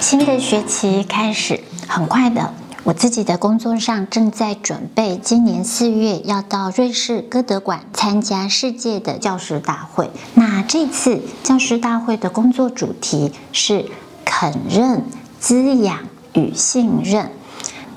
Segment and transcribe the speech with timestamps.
[0.00, 2.54] 新的学期开始，很快的，
[2.84, 10.10] 我自己的工作上正在准备，今年四月要到瑞士歌德馆参加世界的教师大会。
[10.32, 13.84] 那这次教师大会的工作主题是
[14.24, 15.04] 肯认、
[15.38, 15.98] 滋养
[16.32, 17.30] 与信任。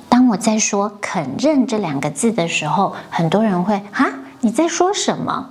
[0.09, 4.09] 当我在说“肯认”这两个字的时候，很多人会啊，
[4.41, 5.49] 你在说什么？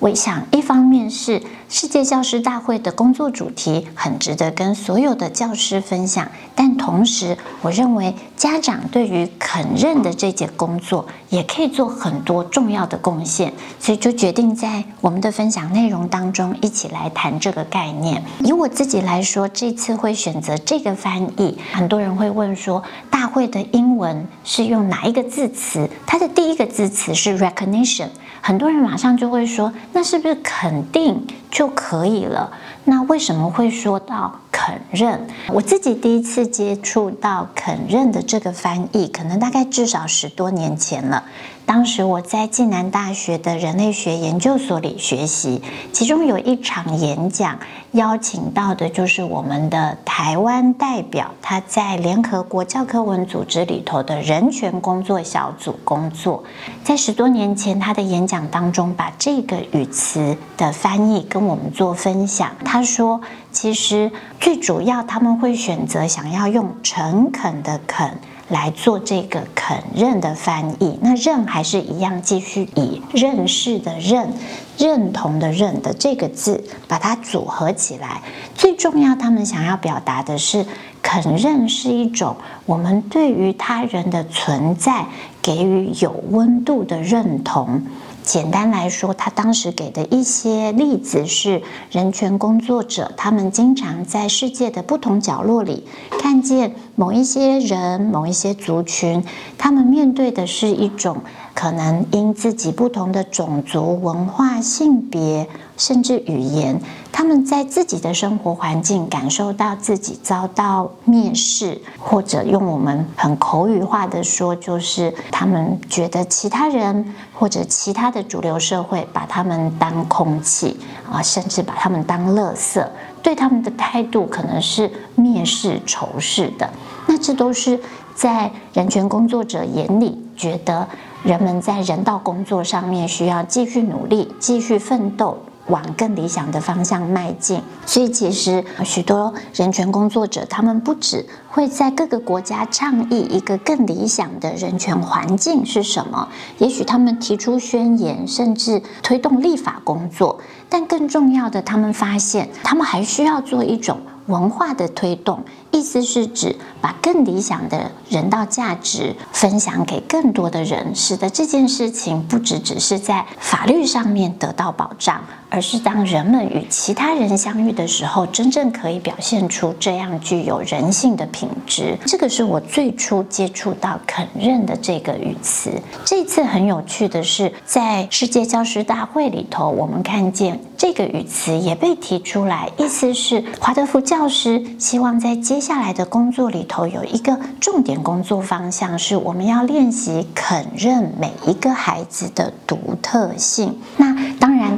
[0.00, 18.24] 我想，一方面是世界教师大会的工作主题很值得跟所有的教师分享，但同时，我认为家长对于肯认的这节工作也可以做很多重要的贡献，所以就决定在我们的分享内容当中一起来谈这个概念。
[18.42, 25.86] 以我自己来说，这次会选择这个翻译，很多人会问说，大会的英文是用哪一个字词？
[26.06, 28.08] 它的第一个字词是 recognition。
[28.42, 32.50] 很多人马上就会说，那是不是肯定就可以了？
[32.84, 35.26] 那为什么会说到肯认？
[35.48, 41.22] 我自己第一次接触到肯认的这个翻译，可能大概至少十多年前了。
[41.70, 47.60] 当时我在暨南大学的人类学研究所里学习，其中有一场演讲，
[47.92, 56.42] 邀请到的就是我们的台湾代表，他在联合国教科文组织里头的人权工作小组工作。
[56.82, 62.50] 在十多年前，他的演讲当中，把这个语词的翻译跟我们做分享。
[62.64, 63.20] 他说，
[63.52, 68.18] 其实最主要他们会选择想要用诚恳的恳。
[68.50, 74.32] 来做这个肯认的翻译，那认还是一样，继续以认识的认、
[74.76, 78.20] 认同的认的这个字把它组合起来。
[78.54, 80.66] 最重要，他们想要表达的是，
[81.00, 85.06] 肯认是一种我们对于他人的存在
[85.40, 87.82] 给予有温度的认同。
[88.22, 99.24] 简单来说，他当时给的一些例子是人权工作者，他们经常在世界的不同角落里看见某一些人、某一些族群，
[99.58, 101.22] 他们面对的是一种
[101.60, 106.80] 可能因自己不同的种族、文化、性别，甚至语言，
[107.12, 120.78] 他们在自己的生活环境感受到自己遭到蔑视，或者用我们很口语化的说，就是他们觉得其他人或者其他的主流社会把他们当空气
[121.12, 122.82] 啊，甚至把他们当垃圾，
[123.22, 126.70] 对他们的态度可能是蔑视、仇视的。
[127.06, 127.78] 那这都是
[128.14, 130.88] 在人权工作者眼里觉得。
[131.22, 135.36] 人们在人道工作上面需要继续努力，继续奋斗，
[135.66, 137.60] 往更理想的方向迈进。
[137.84, 146.26] 所以，其实许多人权工作者，他们不只会在各个国家倡议一个更理想的人权环境是什么，
[146.56, 150.38] 也许他们提出宣言，甚至推动立法工作。
[150.70, 155.44] 但更重要的，他们发现，他们还需要做一种文化的推动。
[155.72, 171.96] 意思是指把更理想的人道价值分享给更多的人，使得这件事情不只只是在法律上面得到保障，而是当人们与其他人相遇的时候，真正可以表现出这样具有人性的品质。
[172.06, 175.70] 这个是我最初接触到“肯认”的这个语词。
[176.04, 193.78] 这次很有趣的是，在世界教师大会里头，我们看见这个语词也被提出来，意思是华德福教师希望在接接下来的工作里头有一个重点工作方向，是我们要练习肯认每一个孩子的独特性。
[193.98, 194.29] 那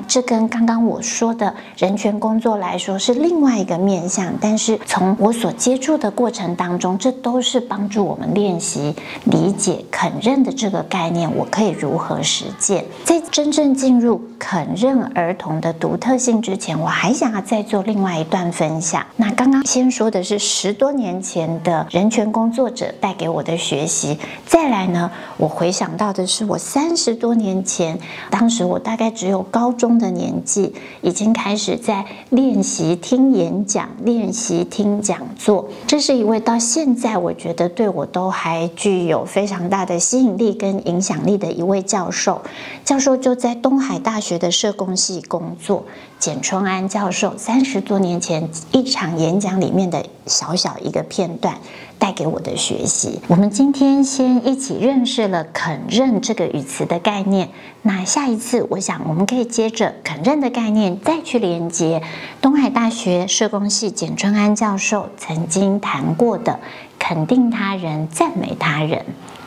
[0.07, 4.33] 这跟刚刚我说的人权工作来说是另外一个面向。
[4.41, 11.35] 但是从我所接触的过程当中，这都是帮助我们练习理解肯认的这个概念。
[11.37, 12.85] 我可以如何实践？
[13.05, 19.05] 在真正进入肯认儿童的独特性之前，我还想要再做另外一段分享。
[19.17, 20.39] 那刚刚先说的是。
[20.43, 27.99] 十多年前的人权工作者带给我的学习，再来呢，我回想到的是我三十多年前，
[28.31, 35.69] 当时我大概只有高中的年纪，已经开始在练习听演讲、练习听讲座。
[35.87, 42.43] 这是一位到现在我觉得对我都还具有非常大的吸引力跟影响力的一位教授。
[42.85, 45.85] 教授就在东海大学的社工系工作。
[46.19, 51.59] 简春安教授三十多年前一场演讲里面的小小一个片段
[51.99, 53.19] 带给我的学习。
[53.27, 57.49] 我们今天先一起认识了“肯认”这个语词的概念。
[57.83, 62.02] 那下一次，我想我们可以接着“肯认”的概念再去连接
[62.40, 66.61] 东海大学社工系简春安教授曾经谈过的
[66.99, 69.05] 肯定他人、赞美他人。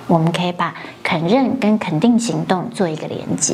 [0.08, 3.54] 我们可以把“肯认”跟“肯定行动”做一个连接。